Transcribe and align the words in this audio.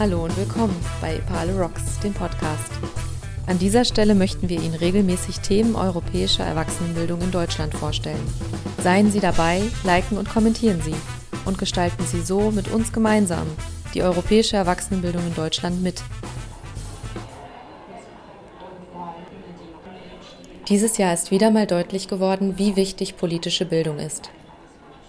Hallo 0.00 0.22
und 0.22 0.36
willkommen 0.36 0.76
bei 1.00 1.16
Epale 1.16 1.58
Rocks, 1.58 1.98
dem 1.98 2.14
Podcast. 2.14 2.70
An 3.48 3.58
dieser 3.58 3.84
Stelle 3.84 4.14
möchten 4.14 4.48
wir 4.48 4.62
Ihnen 4.62 4.76
regelmäßig 4.76 5.40
Themen 5.40 5.74
europäischer 5.74 6.44
Erwachsenenbildung 6.44 7.20
in 7.20 7.32
Deutschland 7.32 7.74
vorstellen. 7.74 8.22
Seien 8.80 9.10
Sie 9.10 9.18
dabei, 9.18 9.60
liken 9.82 10.16
und 10.16 10.30
kommentieren 10.30 10.80
Sie 10.82 10.94
und 11.46 11.58
gestalten 11.58 12.04
Sie 12.06 12.20
so 12.20 12.52
mit 12.52 12.68
uns 12.68 12.92
gemeinsam 12.92 13.48
die 13.92 14.04
europäische 14.04 14.56
Erwachsenenbildung 14.56 15.26
in 15.26 15.34
Deutschland 15.34 15.82
mit. 15.82 16.00
Dieses 20.68 20.96
Jahr 20.96 21.12
ist 21.12 21.32
wieder 21.32 21.50
mal 21.50 21.66
deutlich 21.66 22.06
geworden, 22.06 22.56
wie 22.56 22.76
wichtig 22.76 23.16
politische 23.16 23.64
Bildung 23.64 23.98
ist. 23.98 24.30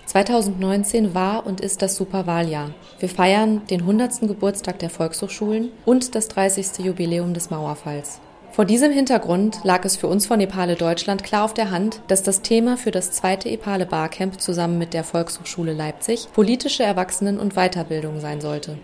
2019 0.10 1.14
war 1.14 1.46
und 1.46 1.62
ist 1.62 1.84
das 1.84 1.96
Superwahljahr. 1.96 2.72
Wir 2.98 3.10
feiern 3.10 3.62
den 3.70 3.82
100. 3.82 4.22
Geburtstag 4.22 4.80
der 4.80 4.90
Volkshochschulen 4.90 5.72
und 5.86 6.16
das 6.16 6.28
30. 6.30 6.84
Jubiläum 6.84 7.36
des 7.36 7.52
Mauerfalls. 7.52 8.20
Vor 8.52 8.66
diesem 8.66 8.92
Hintergrund 8.92 9.60
lag 9.64 9.86
es 9.86 9.98
für 9.98 10.08
uns 10.08 10.26
von 10.26 10.42
Epale 10.42 10.74
Deutschland 10.74 11.24
klar 11.24 11.46
auf 11.46 11.54
der 11.54 11.70
Hand, 11.70 12.02
dass 12.08 12.24
das 12.24 12.42
Thema 12.42 12.76
für 12.76 12.90
das 12.90 13.12
zweite 13.12 13.50
Epale 13.50 13.86
Barcamp 13.86 14.42
zusammen 14.42 14.80
mit 14.80 14.96
der 14.96 15.04
Volkshochschule 15.04 15.74
Leipzig 15.74 16.28
politische 16.34 16.82
Erwachsenen- 16.82 17.40
und 17.40 17.54
Weiterbildung 17.54 18.20
sein 18.20 18.42
sollte. 18.42 18.80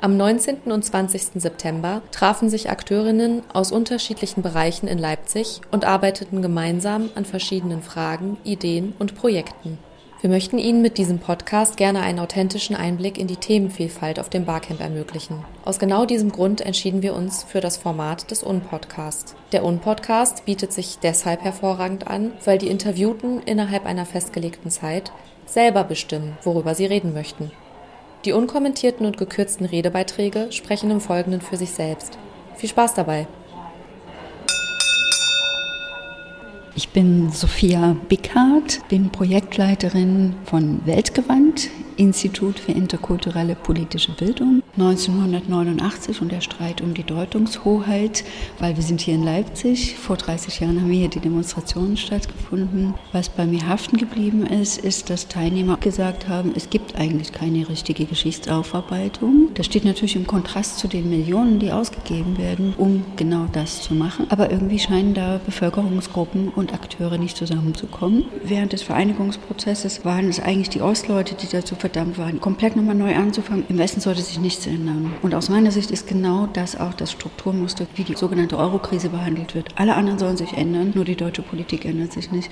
Am 0.00 0.16
19. 0.16 0.70
und 0.70 0.84
20. 0.84 1.42
September 1.42 2.00
trafen 2.12 2.48
sich 2.48 2.70
Akteurinnen 2.70 3.42
aus 3.52 3.72
unterschiedlichen 3.72 4.42
Bereichen 4.42 4.86
in 4.86 4.98
Leipzig 4.98 5.62
und 5.72 5.84
arbeiteten 5.84 6.42
gemeinsam 6.42 7.10
an 7.16 7.24
verschiedenen 7.24 7.82
Fragen, 7.82 8.36
Ideen 8.44 8.94
und 9.00 9.16
Projekten. 9.16 9.78
Wir 10.20 10.28
möchten 10.28 10.58
Ihnen 10.58 10.82
mit 10.82 10.98
diesem 10.98 11.18
Podcast 11.18 11.78
gerne 11.78 12.02
einen 12.02 12.18
authentischen 12.18 12.76
Einblick 12.76 13.16
in 13.16 13.26
die 13.26 13.38
Themenvielfalt 13.38 14.20
auf 14.20 14.28
dem 14.28 14.44
Barcamp 14.44 14.82
ermöglichen. 14.82 15.46
Aus 15.64 15.78
genau 15.78 16.04
diesem 16.04 16.30
Grund 16.30 16.60
entschieden 16.60 17.00
wir 17.00 17.14
uns 17.14 17.42
für 17.42 17.62
das 17.62 17.78
Format 17.78 18.30
des 18.30 18.44
Un-Podcast. 18.44 19.34
Der 19.52 19.64
Un-Podcast 19.64 20.44
bietet 20.44 20.74
sich 20.74 20.98
deshalb 20.98 21.40
hervorragend 21.40 22.06
an, 22.06 22.32
weil 22.44 22.58
die 22.58 22.68
Interviewten 22.68 23.40
innerhalb 23.46 23.86
einer 23.86 24.04
festgelegten 24.04 24.70
Zeit 24.70 25.10
selber 25.46 25.84
bestimmen, 25.84 26.36
worüber 26.42 26.74
sie 26.74 26.84
reden 26.84 27.14
möchten. 27.14 27.50
Die 28.26 28.32
unkommentierten 28.32 29.06
und 29.06 29.16
gekürzten 29.16 29.64
Redebeiträge 29.64 30.52
sprechen 30.52 30.90
im 30.90 31.00
Folgenden 31.00 31.40
für 31.40 31.56
sich 31.56 31.70
selbst. 31.70 32.18
Viel 32.56 32.68
Spaß 32.68 32.92
dabei! 32.92 33.26
Ich 36.80 36.88
bin 36.88 37.30
Sophia 37.30 37.94
Bickhardt, 38.08 38.80
bin 38.88 39.10
Projektleiterin 39.10 40.34
von 40.46 40.80
Weltgewandt, 40.86 41.68
Institut 41.98 42.58
für 42.58 42.72
interkulturelle 42.72 43.54
politische 43.54 44.12
Bildung. 44.12 44.62
1989 44.78 46.22
und 46.22 46.32
der 46.32 46.40
Streit 46.40 46.80
um 46.80 46.94
die 46.94 47.02
Deutungshoheit, 47.02 48.24
weil 48.58 48.76
wir 48.76 48.82
sind 48.82 49.02
hier 49.02 49.14
in 49.14 49.24
Leipzig. 49.24 49.96
Vor 49.96 50.16
30 50.16 50.60
Jahren 50.60 50.80
haben 50.80 50.90
hier 50.90 51.08
die 51.08 51.20
Demonstrationen 51.20 51.98
stattgefunden. 51.98 52.94
Was 53.12 53.28
bei 53.28 53.44
mir 53.44 53.68
haften 53.68 53.98
geblieben 53.98 54.46
ist, 54.46 54.78
ist, 54.78 55.10
dass 55.10 55.28
Teilnehmer 55.28 55.76
gesagt 55.76 56.28
haben, 56.28 56.52
es 56.56 56.70
gibt 56.70 56.96
eigentlich 56.96 57.32
keine 57.32 57.68
richtige 57.68 58.06
Geschichtsaufarbeitung. 58.06 59.48
Das 59.54 59.66
steht 59.66 59.84
natürlich 59.84 60.16
im 60.16 60.26
Kontrast 60.26 60.78
zu 60.78 60.88
den 60.88 61.10
Millionen, 61.10 61.58
die 61.58 61.72
ausgegeben 61.72 62.38
werden, 62.38 62.72
um 62.78 63.04
genau 63.16 63.46
das 63.52 63.82
zu 63.82 63.94
machen. 63.94 64.26
Aber 64.30 64.50
irgendwie 64.50 64.78
scheinen 64.78 65.12
da 65.12 65.40
Bevölkerungsgruppen 65.44 66.48
und 66.48 66.69
Akteure 66.72 67.18
nicht 67.18 67.36
zusammenzukommen. 67.36 68.24
Während 68.42 68.72
des 68.72 68.82
Vereinigungsprozesses 68.82 70.04
waren 70.04 70.28
es 70.28 70.40
eigentlich 70.40 70.70
die 70.70 70.82
Ostleute, 70.82 71.34
die 71.34 71.48
dazu 71.48 71.74
verdammt 71.74 72.18
waren, 72.18 72.40
komplett 72.40 72.76
nochmal 72.76 72.94
neu 72.94 73.14
anzufangen. 73.14 73.64
Im 73.68 73.78
Westen 73.78 74.00
sollte 74.00 74.22
sich 74.22 74.38
nichts 74.38 74.66
ändern. 74.66 75.12
Und 75.22 75.34
aus 75.34 75.48
meiner 75.48 75.70
Sicht 75.70 75.90
ist 75.90 76.06
genau 76.06 76.48
das 76.52 76.78
auch 76.78 76.94
das 76.94 77.12
Strukturmuster, 77.12 77.86
wie 77.94 78.04
die 78.04 78.16
sogenannte 78.16 78.58
Eurokrise 78.58 79.10
behandelt 79.10 79.54
wird. 79.54 79.68
Alle 79.76 79.94
anderen 79.94 80.18
sollen 80.18 80.36
sich 80.36 80.52
ändern, 80.54 80.92
nur 80.94 81.04
die 81.04 81.16
deutsche 81.16 81.42
Politik 81.42 81.84
ändert 81.84 82.12
sich 82.12 82.30
nicht. 82.30 82.50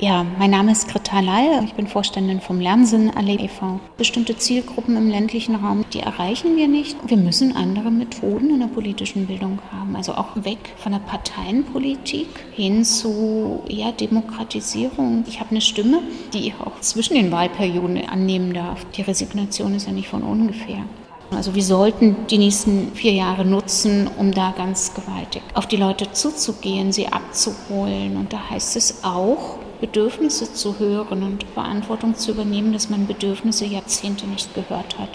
Ja, 0.00 0.24
mein 0.38 0.52
Name 0.52 0.70
ist 0.70 0.86
Greta 0.86 1.18
Lall. 1.18 1.64
Ich 1.64 1.74
bin 1.74 1.88
Vorständin 1.88 2.40
vom 2.40 2.60
Lernsinn 2.60 3.10
Allee 3.10 3.34
e.V. 3.34 3.80
Bestimmte 3.96 4.36
Zielgruppen 4.36 4.96
im 4.96 5.08
ländlichen 5.08 5.56
Raum, 5.56 5.84
die 5.92 5.98
erreichen 5.98 6.56
wir 6.56 6.68
nicht. 6.68 6.96
Wir 7.04 7.16
müssen 7.16 7.56
andere 7.56 7.90
Methoden 7.90 8.50
in 8.50 8.60
der 8.60 8.68
politischen 8.68 9.26
Bildung 9.26 9.58
haben. 9.72 9.96
Also 9.96 10.14
auch 10.14 10.36
weg 10.36 10.58
von 10.76 10.92
der 10.92 11.00
Parteienpolitik 11.00 12.28
hin 12.52 12.84
zu 12.84 13.64
eher 13.68 13.90
Demokratisierung. 13.90 15.24
Ich 15.26 15.40
habe 15.40 15.50
eine 15.50 15.60
Stimme, 15.60 16.00
die 16.32 16.46
ich 16.46 16.54
auch 16.60 16.80
zwischen 16.80 17.14
den 17.14 17.32
Wahlperioden 17.32 18.08
annehmen 18.08 18.54
darf. 18.54 18.86
Die 18.96 19.02
Resignation 19.02 19.74
ist 19.74 19.88
ja 19.88 19.92
nicht 19.92 20.08
von 20.08 20.22
ungefähr. 20.22 20.84
Also 21.32 21.56
wir 21.56 21.64
sollten 21.64 22.14
die 22.30 22.38
nächsten 22.38 22.92
vier 22.94 23.14
Jahre 23.14 23.44
nutzen, 23.44 24.08
um 24.16 24.30
da 24.30 24.54
ganz 24.56 24.94
gewaltig 24.94 25.42
auf 25.54 25.66
die 25.66 25.76
Leute 25.76 26.12
zuzugehen, 26.12 26.92
sie 26.92 27.08
abzuholen. 27.08 28.16
Und 28.16 28.32
da 28.32 28.48
heißt 28.48 28.76
es 28.76 29.02
auch, 29.02 29.58
Bedürfnisse 29.80 30.52
zu 30.52 30.78
hören 30.78 31.22
und 31.22 31.44
Verantwortung 31.54 32.16
zu 32.16 32.32
übernehmen, 32.32 32.72
dass 32.72 32.90
man 32.90 33.06
Bedürfnisse 33.06 33.64
Jahrzehnte 33.64 34.26
nicht 34.26 34.54
gehört 34.54 34.98
hat. 34.98 35.10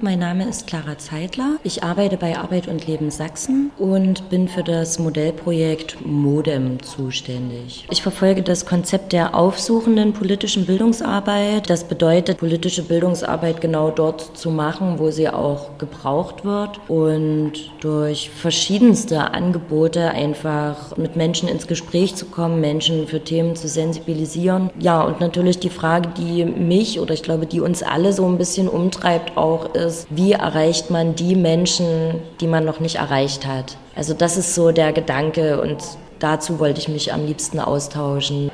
Mein 0.00 0.20
Name 0.20 0.48
ist 0.48 0.68
Clara 0.68 0.96
Zeitler. 0.96 1.56
Ich 1.64 1.82
arbeite 1.82 2.16
bei 2.16 2.38
Arbeit 2.38 2.68
und 2.68 2.86
Leben 2.86 3.10
Sachsen 3.10 3.72
und 3.78 4.30
bin 4.30 4.46
für 4.46 4.62
das 4.62 5.00
Modellprojekt 5.00 6.06
Modem 6.06 6.80
zuständig. 6.80 7.84
Ich 7.90 8.02
verfolge 8.02 8.42
das 8.42 8.64
Konzept 8.64 9.12
der 9.12 9.34
aufsuchenden 9.34 10.12
politischen 10.12 10.66
Bildungsarbeit. 10.66 11.68
Das 11.68 11.82
bedeutet, 11.82 12.38
politische 12.38 12.84
Bildungsarbeit 12.84 13.60
genau 13.60 13.90
dort 13.90 14.36
zu 14.36 14.50
machen, 14.50 15.00
wo 15.00 15.10
sie 15.10 15.28
auch 15.30 15.78
gebraucht 15.78 16.44
wird 16.44 16.78
und 16.88 17.54
durch 17.80 18.30
verschiedenste 18.30 19.32
Angebote 19.32 20.10
einfach 20.10 20.96
mit 20.96 21.16
Menschen 21.16 21.48
ins 21.48 21.66
Gespräch 21.66 22.14
zu 22.14 22.26
kommen, 22.26 22.60
Menschen 22.60 23.08
für 23.08 23.24
Themen 23.24 23.56
zu 23.56 23.66
sensibilisieren. 23.66 24.70
Ja, 24.78 25.02
und 25.02 25.18
natürlich 25.18 25.58
die 25.58 25.70
Frage, 25.70 26.10
die 26.16 26.44
mich 26.44 27.00
oder 27.00 27.14
ich 27.14 27.24
glaube, 27.24 27.46
die 27.46 27.60
uns 27.60 27.82
alle 27.82 28.12
so 28.12 28.24
ein 28.26 28.38
bisschen 28.38 28.68
umtreibt 28.68 29.36
auch 29.36 29.74
ist, 29.74 29.87
ist, 29.88 30.06
wie 30.10 30.32
erreicht 30.32 30.90
man 30.90 31.14
die 31.14 31.34
Menschen, 31.34 32.20
die 32.40 32.46
man 32.46 32.64
noch 32.64 32.78
nicht 32.78 32.96
erreicht 32.96 33.46
hat. 33.46 33.76
Also 33.96 34.14
das 34.14 34.36
ist 34.36 34.54
so 34.54 34.70
der 34.70 34.92
Gedanke 34.92 35.60
und 35.60 35.78
dazu 36.18 36.60
wollte 36.60 36.80
ich 36.80 36.88
mich 36.88 37.12
am 37.12 37.26
liebsten 37.26 37.58
austauschen. 37.58 38.50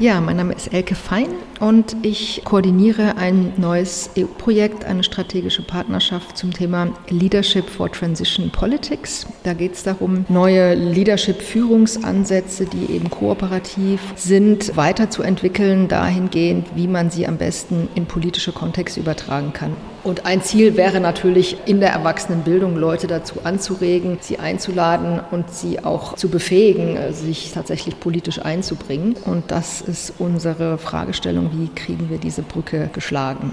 Ja, 0.00 0.20
mein 0.20 0.36
Name 0.36 0.54
ist 0.54 0.72
Elke 0.72 0.94
Fein 0.94 1.26
und 1.58 1.96
ich 2.02 2.42
koordiniere 2.44 3.16
ein 3.16 3.52
neues 3.56 4.10
EU-Projekt, 4.16 4.84
eine 4.84 5.02
strategische 5.02 5.62
Partnerschaft 5.62 6.38
zum 6.38 6.52
Thema 6.52 6.92
Leadership 7.08 7.68
for 7.68 7.90
Transition 7.90 8.50
Politics. 8.50 9.26
Da 9.42 9.54
geht 9.54 9.74
es 9.74 9.82
darum, 9.82 10.24
neue 10.28 10.74
Leadership-Führungsansätze, 10.74 12.66
die 12.66 12.92
eben 12.94 13.10
kooperativ 13.10 14.00
sind, 14.14 14.76
weiterzuentwickeln, 14.76 15.88
dahingehend, 15.88 16.68
wie 16.76 16.86
man 16.86 17.10
sie 17.10 17.26
am 17.26 17.36
besten 17.36 17.88
in 17.96 18.06
politische 18.06 18.52
Kontexte 18.52 19.00
übertragen 19.00 19.52
kann. 19.52 19.72
Und 20.04 20.26
ein 20.26 20.42
Ziel 20.42 20.76
wäre 20.76 21.00
natürlich 21.00 21.56
in 21.66 21.80
der 21.80 21.90
Erwachsenenbildung 21.90 22.76
Leute 22.76 23.08
dazu 23.08 23.40
anzuregen, 23.42 24.18
sie 24.20 24.38
einzuladen 24.38 25.20
und 25.32 25.50
sie 25.50 25.84
auch 25.84 26.14
zu 26.14 26.28
befähigen, 26.28 27.12
sich 27.12 27.50
tatsächlich 27.52 27.98
politisch 27.98 28.40
einzubringen. 28.40 29.16
Und 29.24 29.50
das 29.50 29.82
ist 29.88 30.14
unsere 30.18 30.78
Fragestellung, 30.78 31.50
wie 31.54 31.68
kriegen 31.68 32.10
wir 32.10 32.18
diese 32.18 32.42
Brücke 32.42 32.90
geschlagen. 32.92 33.52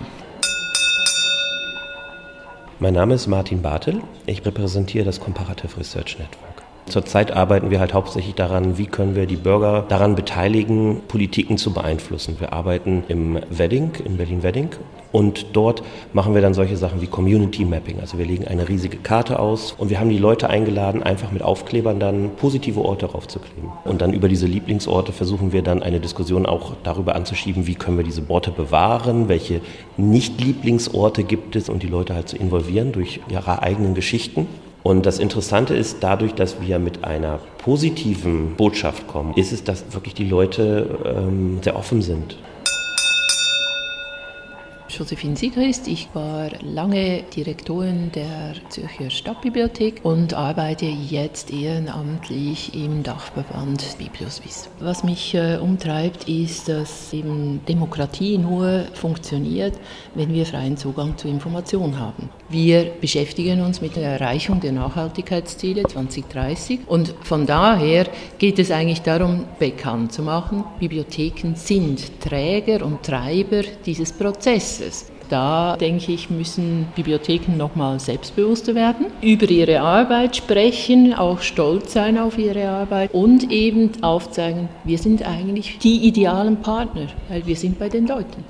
Mein 2.79 2.93
Name 2.93 3.13
ist 3.13 3.27
Martin 3.27 3.61
Bartel. 3.61 4.01
Ich 4.25 4.45
repräsentiere 4.45 5.05
das 5.05 5.19
Comparative 5.19 5.77
Research 5.77 6.19
Network. 6.19 6.63
Zurzeit 6.87 7.31
arbeiten 7.31 7.71
wir 7.71 7.79
halt 7.79 7.93
hauptsächlich 7.93 8.35
daran, 8.35 8.77
wie 8.77 8.85
können 8.85 9.15
wir 9.15 9.25
die 9.25 9.37
Bürger 9.37 9.85
daran 9.87 10.15
beteiligen, 10.15 11.01
Politiken 11.07 11.57
zu 11.57 11.73
beeinflussen. 11.73 12.35
Wir 12.39 12.53
arbeiten 12.53 13.03
im 13.07 13.39
Wedding, 13.49 13.93
in 14.03 14.17
Berlin-Wedding 14.17 14.69
und 15.15 15.45
dort 15.53 15.81
machen 16.11 16.35
wir 16.35 16.41
dann 16.41 16.53
solche 16.53 16.75
Sachen 16.75 16.99
wie 16.99 17.07
Community 17.07 17.63
Mapping. 17.63 18.01
Also 18.01 18.17
wir 18.17 18.25
legen 18.25 18.45
eine 18.49 18.67
riesige 18.67 18.97
Karte 18.97 19.39
aus 19.39 19.71
und 19.71 19.89
wir 19.89 20.01
haben 20.01 20.09
die 20.09 20.17
Leute 20.17 20.49
eingeladen, 20.49 21.03
einfach 21.03 21.31
mit 21.31 21.41
Aufklebern 21.41 22.01
dann 22.01 22.31
positive 22.35 22.81
Orte 22.83 23.07
draufzukleben. 23.07 23.69
Und 23.85 24.01
dann 24.01 24.11
über 24.11 24.27
diese 24.27 24.45
Lieblingsorte 24.45 25.13
versuchen 25.13 25.53
wir 25.53 25.61
dann 25.61 25.81
eine 25.81 26.01
Diskussion 26.01 26.45
auch 26.45 26.73
darüber 26.83 27.15
anzuschieben, 27.15 27.65
wie 27.65 27.75
können 27.75 27.95
wir 27.95 28.03
diese 28.03 28.23
Orte 28.27 28.51
bewahren, 28.51 29.29
welche 29.29 29.61
Nicht-Lieblingsorte 29.95 31.23
gibt 31.23 31.55
es 31.55 31.69
und 31.69 31.81
die 31.81 31.87
Leute 31.87 32.13
halt 32.13 32.27
zu 32.27 32.35
involvieren 32.35 32.91
durch 32.91 33.21
ihre 33.29 33.61
eigenen 33.61 33.93
Geschichten. 33.93 34.47
Und 34.83 35.05
das 35.05 35.19
Interessante 35.19 35.75
ist, 35.75 36.03
dadurch, 36.03 36.33
dass 36.33 36.59
wir 36.59 36.77
mit 36.77 37.05
einer 37.05 37.39
positiven 37.59 38.55
Botschaft 38.57 39.07
kommen, 39.07 39.33
ist 39.35 39.53
es, 39.53 39.63
dass 39.63 39.85
wirklich 39.93 40.13
die 40.13 40.27
Leute 40.27 40.99
ähm, 41.05 41.59
sehr 41.61 41.77
offen 41.77 42.01
sind. 42.01 42.35
Josephine 44.97 45.35
Siegrist. 45.35 45.87
Ich 45.87 46.07
war 46.13 46.49
lange 46.61 47.23
Direktorin 47.35 48.11
der 48.13 48.53
Zürcher 48.69 49.09
Stadtbibliothek 49.09 49.99
und 50.03 50.33
arbeite 50.33 50.85
jetzt 50.85 51.51
ehrenamtlich 51.51 52.73
im 52.73 53.03
Dachverband 53.03 53.97
Biblioswiss. 53.97 54.69
Was 54.79 55.03
mich 55.03 55.33
äh, 55.33 55.57
umtreibt, 55.57 56.29
ist, 56.29 56.69
dass 56.69 57.11
eben 57.11 57.59
Demokratie 57.67 58.37
nur 58.37 58.85
funktioniert, 58.93 59.73
wenn 60.13 60.33
wir 60.33 60.45
freien 60.45 60.77
Zugang 60.77 61.17
zu 61.17 61.27
Informationen 61.27 61.99
haben. 61.99 62.29
Wir 62.47 62.85
beschäftigen 63.01 63.61
uns 63.61 63.81
mit 63.81 63.95
der 63.95 64.19
Erreichung 64.19 64.61
der 64.61 64.71
Nachhaltigkeitsziele 64.71 65.83
2030 65.83 66.81
und 66.87 67.13
von 67.21 67.45
daher 67.45 68.07
geht 68.37 68.59
es 68.59 68.71
eigentlich 68.71 69.01
darum, 69.01 69.45
bekannt 69.59 70.13
zu 70.13 70.21
machen, 70.21 70.63
Bibliotheken 70.79 71.55
sind 71.55 72.21
Träger 72.21 72.85
und 72.85 73.03
Treiber 73.03 73.63
dieses 73.85 74.13
Prozesses. 74.13 74.84
Da 75.29 75.75
denke 75.77 76.11
ich, 76.11 76.29
müssen 76.29 76.87
Bibliotheken 76.95 77.57
nochmal 77.57 77.99
selbstbewusster 77.99 78.75
werden, 78.75 79.07
über 79.21 79.49
ihre 79.49 79.81
Arbeit 79.81 80.35
sprechen, 80.35 81.15
auch 81.15 81.41
stolz 81.41 81.93
sein 81.93 82.19
auf 82.19 82.37
ihre 82.37 82.69
Arbeit 82.69 83.11
und 83.13 83.51
eben 83.51 83.91
aufzeigen, 84.03 84.69
wir 84.83 84.99
sind 84.99 85.27
eigentlich 85.27 85.79
die 85.79 86.05
idealen 86.07 86.61
Partner, 86.61 87.07
weil 87.29 87.45
wir 87.47 87.55
sind 87.55 87.79
bei 87.79 87.89
den 87.89 88.05
Leuten. 88.05 88.43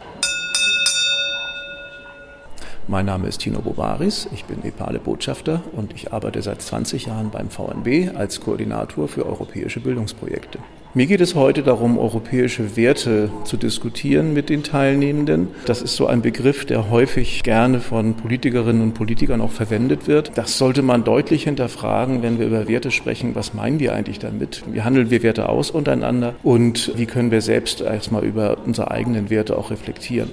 Mein 2.87 3.07
Name 3.07 3.29
ist 3.29 3.39
Tino 3.39 3.61
Bovaris, 3.61 4.27
ich 4.31 4.45
bin 4.45 4.59
Nepale 4.59 4.99
Botschafter 4.99 5.63
und 5.71 5.93
ich 5.95 6.13
arbeite 6.13 6.41
seit 6.41 6.61
20 6.61 7.07
Jahren 7.07 7.31
beim 7.31 7.49
VNB 7.49 8.15
als 8.15 8.41
Koordinator 8.41 9.07
für 9.07 9.25
europäische 9.25 9.79
Bildungsprojekte. 9.79 10.59
Mir 10.97 11.07
geht 11.07 11.19
es 11.19 11.35
heute 11.35 11.61
darum, 11.61 11.97
europäische 11.97 12.77
Werte 12.77 13.29
zu 13.43 13.57
diskutieren 13.57 14.31
mit 14.31 14.47
den 14.47 14.63
Teilnehmenden. 14.63 15.49
Das 15.65 15.81
ist 15.81 15.97
so 15.97 16.07
ein 16.07 16.21
Begriff, 16.21 16.63
der 16.63 16.89
häufig 16.89 17.43
gerne 17.43 17.81
von 17.81 18.13
Politikerinnen 18.13 18.81
und 18.81 18.93
Politikern 18.93 19.41
auch 19.41 19.51
verwendet 19.51 20.07
wird. 20.07 20.31
Das 20.37 20.57
sollte 20.57 20.83
man 20.83 21.03
deutlich 21.03 21.43
hinterfragen, 21.43 22.23
wenn 22.23 22.39
wir 22.39 22.47
über 22.47 22.69
Werte 22.69 22.91
sprechen. 22.91 23.35
Was 23.35 23.53
meinen 23.53 23.81
wir 23.81 23.93
eigentlich 23.93 24.19
damit? 24.19 24.63
Wie 24.71 24.83
handeln 24.83 25.09
wir 25.09 25.21
Werte 25.21 25.49
aus 25.49 25.69
untereinander? 25.69 26.35
Und 26.43 26.93
wie 26.97 27.07
können 27.07 27.29
wir 27.29 27.41
selbst 27.41 27.81
erstmal 27.81 28.23
über 28.23 28.59
unsere 28.65 28.89
eigenen 28.89 29.29
Werte 29.29 29.57
auch 29.57 29.71
reflektieren? 29.71 30.29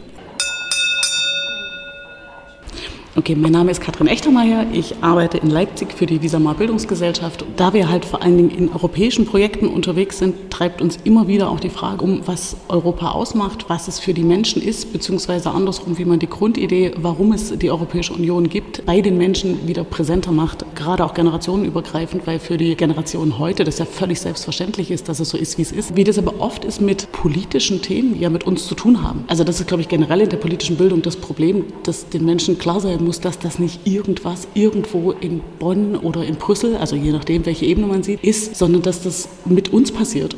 Okay, 3.14 3.36
mein 3.36 3.52
Name 3.52 3.70
ist 3.70 3.82
Katrin 3.82 4.06
Echtermeier. 4.06 4.64
Ich 4.72 4.94
arbeite 5.02 5.36
in 5.36 5.50
Leipzig 5.50 5.92
für 5.92 6.06
die 6.06 6.22
Visamar 6.22 6.54
Bildungsgesellschaft. 6.54 7.44
Da 7.56 7.74
wir 7.74 7.90
halt 7.90 8.06
vor 8.06 8.22
allen 8.22 8.38
Dingen 8.38 8.50
in 8.50 8.70
europäischen 8.70 9.26
Projekten 9.26 9.66
unterwegs 9.66 10.16
sind, 10.16 10.50
treibt 10.50 10.80
uns 10.80 10.96
immer 11.04 11.28
wieder 11.28 11.50
auch 11.50 11.60
die 11.60 11.68
Frage 11.68 12.02
um, 12.02 12.22
was 12.24 12.56
Europa 12.68 13.10
ausmacht, 13.10 13.66
was 13.68 13.86
es 13.86 13.98
für 13.98 14.14
die 14.14 14.22
Menschen 14.22 14.62
ist, 14.62 14.94
beziehungsweise 14.94 15.50
andersrum, 15.50 15.98
wie 15.98 16.06
man 16.06 16.20
die 16.20 16.26
Grundidee, 16.26 16.94
warum 16.96 17.32
es 17.32 17.50
die 17.58 17.70
Europäische 17.70 18.14
Union 18.14 18.48
gibt, 18.48 18.81
bei 18.84 19.00
den 19.00 19.18
Menschen 19.18 19.66
wieder 19.66 19.84
präsenter 19.84 20.32
macht, 20.32 20.64
gerade 20.74 21.04
auch 21.04 21.14
generationenübergreifend, 21.14 22.26
weil 22.26 22.38
für 22.38 22.56
die 22.56 22.74
Generation 22.76 23.38
heute 23.38 23.64
das 23.64 23.78
ja 23.78 23.84
völlig 23.84 24.20
selbstverständlich 24.20 24.90
ist, 24.90 25.08
dass 25.08 25.20
es 25.20 25.30
so 25.30 25.38
ist, 25.38 25.58
wie 25.58 25.62
es 25.62 25.72
ist. 25.72 25.96
Wie 25.96 26.04
das 26.04 26.18
aber 26.18 26.40
oft 26.40 26.64
ist 26.64 26.80
mit 26.80 27.10
politischen 27.12 27.82
Themen, 27.82 28.14
die 28.14 28.20
ja 28.20 28.30
mit 28.30 28.44
uns 28.44 28.66
zu 28.66 28.74
tun 28.74 29.02
haben. 29.02 29.24
Also 29.28 29.44
das 29.44 29.60
ist, 29.60 29.68
glaube 29.68 29.82
ich, 29.82 29.88
generell 29.88 30.20
in 30.20 30.28
der 30.28 30.36
politischen 30.36 30.76
Bildung 30.76 31.02
das 31.02 31.16
Problem, 31.16 31.64
dass 31.84 32.08
den 32.08 32.24
Menschen 32.24 32.58
klar 32.58 32.80
sein 32.80 33.04
muss, 33.04 33.20
dass 33.20 33.38
das 33.38 33.58
nicht 33.58 33.86
irgendwas 33.86 34.48
irgendwo 34.54 35.12
in 35.12 35.40
Bonn 35.58 35.96
oder 35.96 36.24
in 36.24 36.36
Brüssel, 36.36 36.76
also 36.76 36.96
je 36.96 37.12
nachdem, 37.12 37.46
welche 37.46 37.66
Ebene 37.66 37.86
man 37.86 38.02
sieht, 38.02 38.22
ist, 38.22 38.56
sondern 38.56 38.82
dass 38.82 39.02
das 39.02 39.28
mit 39.44 39.72
uns 39.72 39.92
passiert. 39.92 40.36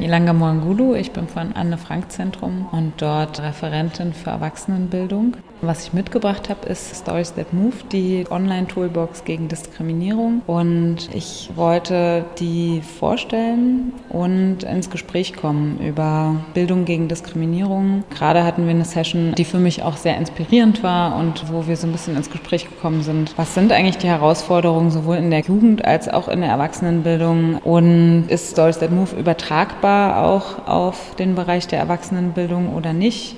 Ilanga 0.00 0.32
Moangulu, 0.32 0.94
ich 0.96 1.12
bin 1.12 1.28
von 1.28 1.52
Anne 1.54 1.78
Frank 1.78 2.10
Zentrum 2.10 2.66
und 2.72 2.94
dort 2.98 3.40
Referentin 3.40 4.12
für 4.12 4.30
Erwachsenenbildung. 4.30 5.36
Was 5.66 5.86
ich 5.86 5.92
mitgebracht 5.92 6.48
habe, 6.48 6.66
ist 6.68 6.96
Stories 6.96 7.34
That 7.34 7.52
Move, 7.52 7.74
die 7.90 8.24
Online-Toolbox 8.30 9.24
gegen 9.24 9.48
Diskriminierung. 9.48 10.42
Und 10.46 11.08
ich 11.14 11.50
wollte 11.54 12.24
die 12.38 12.82
vorstellen 12.98 13.92
und 14.08 14.62
ins 14.64 14.90
Gespräch 14.90 15.34
kommen 15.34 15.78
über 15.78 16.36
Bildung 16.54 16.84
gegen 16.84 17.08
Diskriminierung. 17.08 18.04
Gerade 18.10 18.44
hatten 18.44 18.64
wir 18.64 18.70
eine 18.70 18.84
Session, 18.84 19.34
die 19.36 19.44
für 19.44 19.58
mich 19.58 19.82
auch 19.82 19.96
sehr 19.96 20.16
inspirierend 20.16 20.82
war 20.82 21.16
und 21.16 21.52
wo 21.52 21.66
wir 21.66 21.76
so 21.76 21.86
ein 21.86 21.92
bisschen 21.92 22.16
ins 22.16 22.30
Gespräch 22.30 22.68
gekommen 22.68 23.02
sind. 23.02 23.32
Was 23.36 23.54
sind 23.54 23.72
eigentlich 23.72 23.98
die 23.98 24.08
Herausforderungen 24.08 24.90
sowohl 24.90 25.16
in 25.16 25.30
der 25.30 25.40
Jugend 25.40 25.84
als 25.84 26.08
auch 26.08 26.28
in 26.28 26.40
der 26.40 26.50
Erwachsenenbildung? 26.50 27.58
Und 27.58 28.26
ist 28.28 28.52
Stories 28.52 28.78
That 28.78 28.90
Move 28.90 29.14
übertragbar? 29.16 30.24
auch 30.24 30.66
auf 30.66 31.14
den 31.16 31.34
Bereich 31.34 31.66
der 31.66 31.78
Erwachsenenbildung 31.78 32.74
oder 32.74 32.92
nicht? 32.92 33.36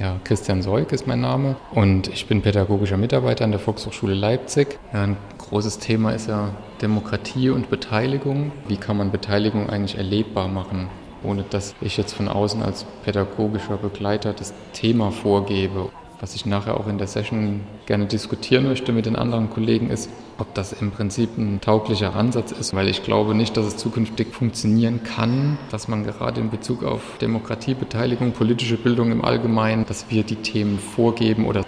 Ja, 0.00 0.18
Christian 0.24 0.62
Solk 0.62 0.92
ist 0.92 1.06
mein 1.06 1.20
Name 1.20 1.56
und 1.72 2.08
ich 2.08 2.26
bin 2.26 2.40
pädagogischer 2.40 2.96
Mitarbeiter 2.96 3.44
an 3.44 3.50
der 3.50 3.60
Volkshochschule 3.60 4.14
Leipzig. 4.14 4.78
Ein 4.94 5.18
großes 5.36 5.78
Thema 5.78 6.12
ist 6.12 6.26
ja 6.26 6.54
Demokratie 6.80 7.50
und 7.50 7.68
Beteiligung. 7.68 8.50
Wie 8.66 8.78
kann 8.78 8.96
man 8.96 9.10
Beteiligung 9.10 9.68
eigentlich 9.68 9.98
erlebbar 9.98 10.48
machen, 10.48 10.88
ohne 11.22 11.42
dass 11.42 11.74
ich 11.82 11.98
jetzt 11.98 12.14
von 12.14 12.28
außen 12.28 12.62
als 12.62 12.86
pädagogischer 13.04 13.76
Begleiter 13.76 14.32
das 14.32 14.54
Thema 14.72 15.10
vorgebe? 15.10 15.90
Was 16.20 16.34
ich 16.34 16.44
nachher 16.44 16.78
auch 16.78 16.86
in 16.86 16.98
der 16.98 17.06
Session 17.06 17.62
gerne 17.86 18.04
diskutieren 18.04 18.64
möchte 18.64 18.92
mit 18.92 19.06
den 19.06 19.16
anderen 19.16 19.48
Kollegen 19.48 19.88
ist, 19.88 20.10
ob 20.36 20.52
das 20.52 20.74
im 20.74 20.90
Prinzip 20.90 21.38
ein 21.38 21.62
tauglicher 21.62 22.14
Ansatz 22.14 22.52
ist, 22.52 22.74
weil 22.74 22.88
ich 22.88 23.02
glaube 23.02 23.34
nicht, 23.34 23.56
dass 23.56 23.64
es 23.64 23.78
zukünftig 23.78 24.34
funktionieren 24.34 25.02
kann, 25.02 25.56
dass 25.70 25.88
man 25.88 26.04
gerade 26.04 26.42
in 26.42 26.50
Bezug 26.50 26.84
auf 26.84 27.00
Demokratie, 27.22 27.72
Beteiligung, 27.72 28.32
politische 28.32 28.76
Bildung 28.76 29.12
im 29.12 29.24
Allgemeinen, 29.24 29.86
dass 29.86 30.10
wir 30.10 30.22
die 30.22 30.36
Themen 30.36 30.78
vorgeben 30.78 31.46
oder 31.46 31.64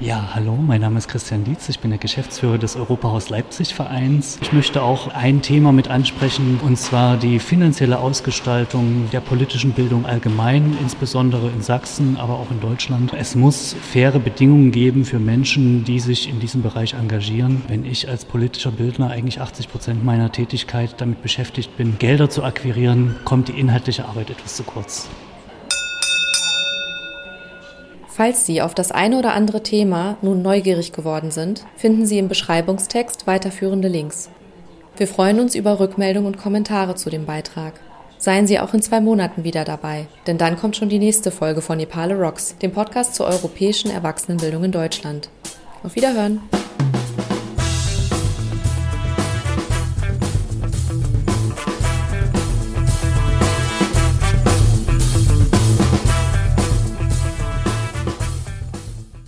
ja, 0.00 0.30
hallo, 0.34 0.56
mein 0.56 0.80
Name 0.80 0.96
ist 0.96 1.08
Christian 1.08 1.44
Dietz, 1.44 1.68
ich 1.68 1.78
bin 1.78 1.90
der 1.90 1.98
Geschäftsführer 1.98 2.56
des 2.56 2.74
Europahaus 2.74 3.28
Leipzig 3.28 3.74
Vereins. 3.74 4.38
Ich 4.40 4.50
möchte 4.52 4.82
auch 4.82 5.08
ein 5.08 5.42
Thema 5.42 5.72
mit 5.72 5.88
ansprechen, 5.88 6.58
und 6.64 6.78
zwar 6.78 7.18
die 7.18 7.38
finanzielle 7.38 7.98
Ausgestaltung 7.98 9.10
der 9.12 9.20
politischen 9.20 9.72
Bildung 9.72 10.06
allgemein, 10.06 10.76
insbesondere 10.80 11.50
in 11.50 11.60
Sachsen, 11.60 12.16
aber 12.16 12.34
auch 12.34 12.50
in 12.50 12.60
Deutschland. 12.60 13.12
Es 13.12 13.34
muss 13.34 13.76
faire 13.92 14.18
Bedingungen 14.18 14.72
geben 14.72 15.04
für 15.04 15.18
Menschen, 15.18 15.84
die 15.84 16.00
sich 16.00 16.30
in 16.30 16.40
diesem 16.40 16.62
Bereich 16.62 16.94
engagieren. 16.94 17.62
Wenn 17.68 17.84
ich 17.84 18.08
als 18.08 18.24
politischer 18.24 18.70
Bildner 18.70 19.10
eigentlich 19.10 19.42
80 19.42 19.68
Prozent 19.70 20.04
meiner 20.04 20.32
Tätigkeit 20.32 20.94
damit 20.98 21.20
beschäftigt 21.20 21.76
bin, 21.76 21.98
Gelder 21.98 22.30
zu 22.30 22.42
akquirieren, 22.42 23.16
kommt 23.26 23.48
die 23.48 23.60
inhaltliche 23.60 24.06
Arbeit 24.06 24.30
etwas 24.30 24.56
zu 24.56 24.62
kurz. 24.62 25.10
Falls 28.10 28.44
Sie 28.44 28.60
auf 28.60 28.74
das 28.74 28.90
eine 28.90 29.18
oder 29.18 29.34
andere 29.34 29.62
Thema 29.62 30.18
nun 30.20 30.42
neugierig 30.42 30.92
geworden 30.92 31.30
sind, 31.30 31.64
finden 31.76 32.06
Sie 32.06 32.18
im 32.18 32.28
Beschreibungstext 32.28 33.26
weiterführende 33.26 33.88
Links. 33.88 34.28
Wir 34.96 35.06
freuen 35.06 35.38
uns 35.40 35.54
über 35.54 35.78
Rückmeldungen 35.78 36.26
und 36.26 36.38
Kommentare 36.38 36.96
zu 36.96 37.08
dem 37.08 37.24
Beitrag. 37.24 37.74
Seien 38.18 38.46
Sie 38.46 38.58
auch 38.58 38.74
in 38.74 38.82
zwei 38.82 39.00
Monaten 39.00 39.44
wieder 39.44 39.64
dabei, 39.64 40.06
denn 40.26 40.36
dann 40.36 40.58
kommt 40.58 40.76
schon 40.76 40.90
die 40.90 40.98
nächste 40.98 41.30
Folge 41.30 41.62
von 41.62 41.78
Nepale 41.78 42.18
Rocks, 42.18 42.56
dem 42.58 42.72
Podcast 42.72 43.14
zur 43.14 43.26
europäischen 43.26 43.90
Erwachsenenbildung 43.90 44.64
in 44.64 44.72
Deutschland. 44.72 45.30
Auf 45.82 45.94
Wiederhören! 45.94 46.40